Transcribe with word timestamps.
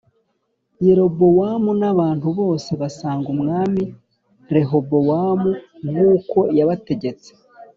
Yerobowamu 0.85 1.71
n’abantu 1.81 2.27
bose 2.39 2.69
basanga 2.81 3.27
Umwami 3.35 3.83
Rehobowamu 4.53 5.49
nk’uko 5.89 6.37
yabategetse 6.57 7.29